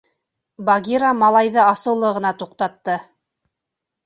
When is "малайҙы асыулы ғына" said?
1.23-2.33